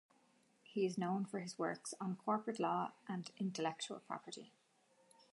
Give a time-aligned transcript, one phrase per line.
[0.63, 4.51] He is known for his works on corporate law and intellectual property.